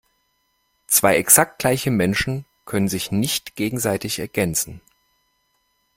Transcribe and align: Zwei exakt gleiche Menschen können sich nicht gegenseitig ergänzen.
Zwei 0.87 1.17
exakt 1.17 1.59
gleiche 1.59 1.91
Menschen 1.91 2.45
können 2.65 2.87
sich 2.87 3.11
nicht 3.11 3.55
gegenseitig 3.55 4.17
ergänzen. 4.17 4.81